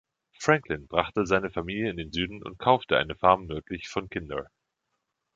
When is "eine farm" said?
2.97-3.45